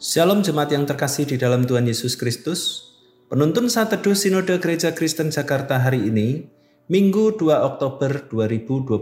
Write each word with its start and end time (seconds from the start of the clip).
Shalom 0.00 0.40
jemaat 0.40 0.72
yang 0.72 0.88
terkasih 0.88 1.28
di 1.28 1.36
dalam 1.36 1.68
Tuhan 1.68 1.84
Yesus 1.84 2.16
Kristus. 2.16 2.88
Penuntun 3.28 3.68
saat 3.68 3.92
teduh 3.92 4.16
Sinode 4.16 4.56
Gereja 4.56 4.96
Kristen 4.96 5.28
Jakarta 5.28 5.76
hari 5.76 6.08
ini, 6.08 6.48
Minggu 6.88 7.36
2 7.36 7.60
Oktober 7.60 8.24
2022. 8.32 8.96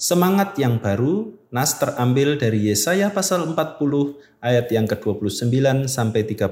Semangat 0.00 0.56
yang 0.56 0.80
baru, 0.80 1.36
nas 1.52 1.76
terambil 1.76 2.40
dari 2.40 2.72
Yesaya 2.72 3.12
pasal 3.12 3.44
40 3.52 4.40
ayat 4.40 4.72
yang 4.72 4.88
ke-29 4.88 5.84
sampai 5.84 6.24
31. 6.24 6.48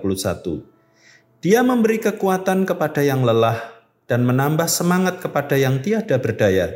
Dia 1.41 1.65
memberi 1.65 2.05
kekuatan 2.05 2.69
kepada 2.69 3.01
yang 3.01 3.25
lelah 3.25 3.65
dan 4.05 4.29
menambah 4.29 4.69
semangat 4.69 5.25
kepada 5.25 5.57
yang 5.57 5.81
tiada 5.81 6.21
berdaya. 6.21 6.69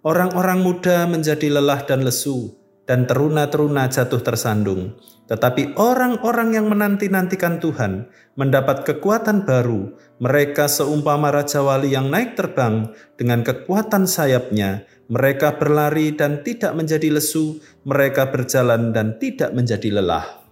Orang-orang 0.00 0.64
muda 0.64 1.04
menjadi 1.04 1.60
lelah 1.60 1.84
dan 1.84 2.08
lesu, 2.08 2.56
dan 2.86 3.04
teruna-teruna 3.04 3.90
jatuh 3.90 4.22
tersandung. 4.22 4.94
Tetapi 5.26 5.74
orang-orang 5.74 6.54
yang 6.54 6.70
menanti-nantikan 6.70 7.58
Tuhan 7.58 8.06
mendapat 8.38 8.86
kekuatan 8.86 9.42
baru. 9.42 9.90
Mereka 10.22 10.70
seumpama 10.70 11.34
Raja 11.34 11.66
Wali 11.66 11.92
yang 11.92 12.08
naik 12.08 12.38
terbang 12.38 12.94
dengan 13.18 13.42
kekuatan 13.42 14.06
sayapnya. 14.06 14.86
Mereka 15.10 15.58
berlari 15.58 16.14
dan 16.14 16.46
tidak 16.46 16.78
menjadi 16.78 17.10
lesu, 17.10 17.58
mereka 17.82 18.30
berjalan 18.30 18.94
dan 18.94 19.18
tidak 19.18 19.50
menjadi 19.50 19.98
lelah. 19.98 20.46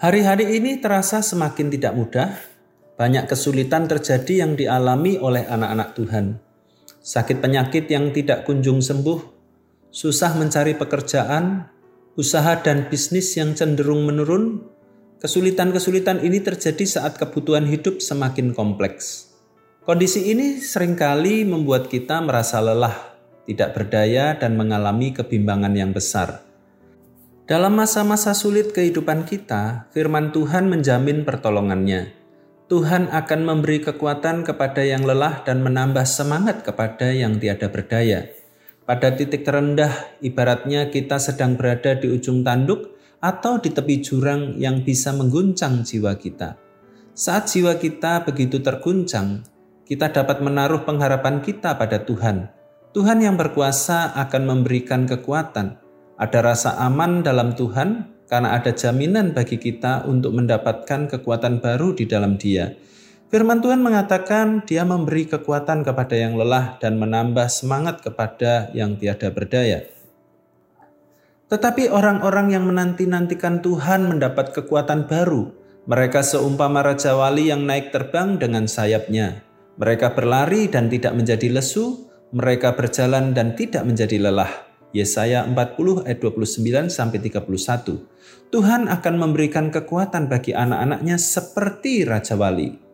Hari-hari 0.00 0.60
ini 0.60 0.80
terasa 0.80 1.20
semakin 1.20 1.72
tidak 1.72 1.92
mudah. 1.96 2.28
Banyak 2.96 3.28
kesulitan 3.28 3.84
terjadi 3.84 4.48
yang 4.48 4.56
dialami 4.56 5.20
oleh 5.20 5.44
anak-anak 5.44 5.92
Tuhan. 5.92 6.40
Sakit 7.00 7.44
penyakit 7.44 7.88
yang 7.92 8.12
tidak 8.12 8.48
kunjung 8.48 8.80
sembuh, 8.80 9.35
susah 9.96 10.36
mencari 10.36 10.76
pekerjaan, 10.76 11.72
usaha 12.20 12.60
dan 12.60 12.92
bisnis 12.92 13.32
yang 13.32 13.56
cenderung 13.56 14.04
menurun, 14.04 14.60
kesulitan-kesulitan 15.24 16.20
ini 16.20 16.44
terjadi 16.44 16.84
saat 16.84 17.16
kebutuhan 17.16 17.64
hidup 17.64 18.04
semakin 18.04 18.52
kompleks. 18.52 19.32
Kondisi 19.88 20.28
ini 20.28 20.60
sering 20.60 21.00
kali 21.00 21.48
membuat 21.48 21.88
kita 21.88 22.20
merasa 22.20 22.60
lelah, 22.60 23.16
tidak 23.48 23.72
berdaya, 23.72 24.36
dan 24.36 24.60
mengalami 24.60 25.16
kebimbangan 25.16 25.72
yang 25.72 25.96
besar. 25.96 26.44
Dalam 27.48 27.80
masa-masa 27.80 28.36
sulit 28.36 28.76
kehidupan 28.76 29.24
kita, 29.24 29.88
firman 29.96 30.28
Tuhan 30.28 30.68
menjamin 30.68 31.24
pertolongannya. 31.24 32.12
Tuhan 32.68 33.08
akan 33.14 33.40
memberi 33.48 33.80
kekuatan 33.80 34.44
kepada 34.44 34.84
yang 34.84 35.08
lelah 35.08 35.40
dan 35.46 35.64
menambah 35.64 36.04
semangat 36.04 36.66
kepada 36.66 37.14
yang 37.14 37.38
tiada 37.40 37.70
berdaya. 37.70 38.26
Pada 38.86 39.10
titik 39.10 39.42
terendah, 39.42 39.90
ibaratnya 40.22 40.86
kita 40.94 41.18
sedang 41.18 41.58
berada 41.58 41.98
di 41.98 42.06
ujung 42.06 42.46
tanduk 42.46 42.94
atau 43.18 43.58
di 43.58 43.74
tepi 43.74 43.98
jurang 43.98 44.54
yang 44.62 44.86
bisa 44.86 45.10
mengguncang 45.10 45.82
jiwa 45.82 46.14
kita. 46.14 46.54
Saat 47.10 47.50
jiwa 47.50 47.74
kita 47.82 48.22
begitu 48.22 48.62
terguncang, 48.62 49.42
kita 49.82 50.14
dapat 50.14 50.38
menaruh 50.38 50.86
pengharapan 50.86 51.42
kita 51.42 51.74
pada 51.74 52.06
Tuhan. 52.06 52.46
Tuhan 52.94 53.18
yang 53.26 53.34
berkuasa 53.34 54.14
akan 54.22 54.42
memberikan 54.54 55.02
kekuatan. 55.02 55.82
Ada 56.14 56.38
rasa 56.46 56.78
aman 56.78 57.26
dalam 57.26 57.58
Tuhan 57.58 58.22
karena 58.30 58.54
ada 58.54 58.70
jaminan 58.70 59.34
bagi 59.34 59.58
kita 59.58 60.06
untuk 60.06 60.30
mendapatkan 60.30 61.10
kekuatan 61.10 61.58
baru 61.58 61.90
di 61.90 62.06
dalam 62.06 62.38
Dia. 62.38 62.70
Firman 63.26 63.58
Tuhan 63.58 63.82
mengatakan 63.82 64.62
dia 64.62 64.86
memberi 64.86 65.26
kekuatan 65.26 65.82
kepada 65.82 66.14
yang 66.14 66.38
lelah 66.38 66.78
dan 66.78 66.94
menambah 66.94 67.50
semangat 67.50 67.98
kepada 67.98 68.70
yang 68.70 68.94
tiada 68.94 69.34
berdaya. 69.34 69.82
Tetapi 71.50 71.90
orang-orang 71.90 72.54
yang 72.54 72.70
menanti-nantikan 72.70 73.66
Tuhan 73.66 74.06
mendapat 74.06 74.54
kekuatan 74.54 75.10
baru. 75.10 75.50
Mereka 75.90 76.22
seumpama 76.22 76.86
Raja 76.86 77.18
Wali 77.18 77.50
yang 77.50 77.66
naik 77.66 77.90
terbang 77.90 78.38
dengan 78.38 78.70
sayapnya. 78.70 79.42
Mereka 79.78 80.14
berlari 80.14 80.70
dan 80.70 80.86
tidak 80.86 81.14
menjadi 81.14 81.50
lesu, 81.50 82.06
mereka 82.30 82.78
berjalan 82.78 83.34
dan 83.34 83.58
tidak 83.58 83.82
menjadi 83.86 84.22
lelah. 84.22 84.50
Yesaya 84.94 85.42
40 85.46 86.06
ayat 86.06 86.18
29 86.22 86.90
sampai 86.94 87.18
31. 87.18 87.42
Tuhan 88.54 88.86
akan 88.86 89.14
memberikan 89.18 89.74
kekuatan 89.74 90.30
bagi 90.30 90.54
anak-anaknya 90.54 91.18
seperti 91.18 92.06
Raja 92.06 92.38
Wali. 92.38 92.85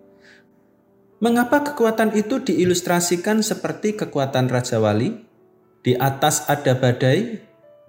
Mengapa 1.23 1.63
kekuatan 1.63 2.19
itu 2.19 2.43
diilustrasikan 2.43 3.47
seperti 3.47 3.95
kekuatan 3.95 4.51
Raja 4.51 4.83
Wali? 4.83 5.23
Di 5.87 5.95
atas 5.95 6.51
ada 6.51 6.75
badai, 6.75 7.39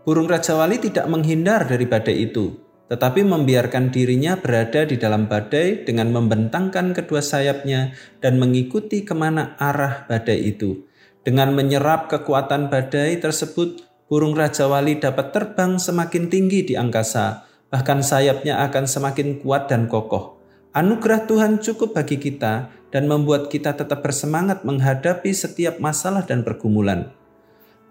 burung 0.06 0.30
Raja 0.30 0.54
Wali 0.54 0.78
tidak 0.78 1.10
menghindar 1.10 1.66
dari 1.66 1.90
badai 1.90 2.30
itu, 2.30 2.54
tetapi 2.94 3.26
membiarkan 3.26 3.90
dirinya 3.90 4.38
berada 4.38 4.86
di 4.86 5.02
dalam 5.02 5.26
badai 5.26 5.82
dengan 5.82 6.14
membentangkan 6.14 6.94
kedua 6.94 7.26
sayapnya 7.26 7.98
dan 8.22 8.38
mengikuti 8.38 9.02
ke 9.02 9.18
mana 9.18 9.58
arah 9.58 10.06
badai 10.06 10.54
itu. 10.54 10.86
Dengan 11.26 11.58
menyerap 11.58 12.14
kekuatan 12.14 12.70
badai 12.70 13.18
tersebut, 13.18 13.82
burung 14.14 14.38
Raja 14.38 14.70
Wali 14.70 15.02
dapat 15.02 15.34
terbang 15.34 15.82
semakin 15.82 16.30
tinggi 16.30 16.70
di 16.70 16.78
angkasa, 16.78 17.50
bahkan 17.74 18.06
sayapnya 18.06 18.62
akan 18.70 18.86
semakin 18.86 19.42
kuat 19.42 19.74
dan 19.74 19.90
kokoh. 19.90 20.43
Anugerah 20.74 21.30
Tuhan 21.30 21.62
cukup 21.62 21.94
bagi 21.94 22.18
kita 22.18 22.74
dan 22.90 23.06
membuat 23.06 23.54
kita 23.54 23.78
tetap 23.78 24.02
bersemangat 24.02 24.66
menghadapi 24.66 25.30
setiap 25.30 25.78
masalah 25.78 26.26
dan 26.26 26.42
pergumulan. 26.42 27.14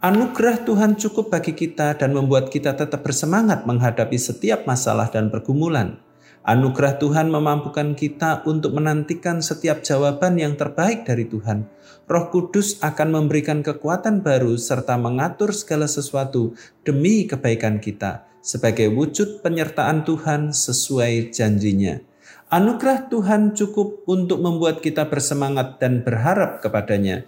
Anugerah 0.03 0.67
Tuhan 0.67 0.99
cukup 0.99 1.31
bagi 1.31 1.55
kita 1.55 1.95
dan 1.95 2.11
membuat 2.11 2.51
kita 2.51 2.75
tetap 2.75 3.07
bersemangat 3.07 3.71
menghadapi 3.71 4.19
setiap 4.19 4.67
masalah 4.67 5.07
dan 5.15 5.31
pergumulan. 5.31 6.03
Anugerah 6.43 6.99
Tuhan 6.99 7.31
memampukan 7.31 7.95
kita 7.95 8.43
untuk 8.51 8.75
menantikan 8.75 9.39
setiap 9.39 9.87
jawaban 9.87 10.43
yang 10.43 10.59
terbaik 10.59 11.07
dari 11.07 11.31
Tuhan. 11.31 11.71
Roh 12.11 12.35
Kudus 12.35 12.83
akan 12.83 13.15
memberikan 13.15 13.63
kekuatan 13.63 14.27
baru 14.27 14.59
serta 14.59 14.99
mengatur 14.99 15.55
segala 15.55 15.87
sesuatu 15.87 16.59
demi 16.83 17.31
kebaikan 17.31 17.79
kita 17.79 18.27
sebagai 18.43 18.91
wujud 18.91 19.39
penyertaan 19.39 20.03
Tuhan 20.03 20.51
sesuai 20.51 21.31
janjinya. 21.31 22.11
Anugerah 22.53 23.09
Tuhan 23.09 23.57
cukup 23.57 24.05
untuk 24.05 24.45
membuat 24.45 24.85
kita 24.85 25.09
bersemangat 25.09 25.81
dan 25.81 26.05
berharap 26.05 26.61
kepadanya. 26.61 27.25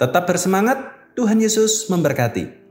Tetap 0.00 0.24
bersemangat, 0.24 0.80
Tuhan 1.12 1.36
Yesus 1.36 1.92
memberkati. 1.92 2.61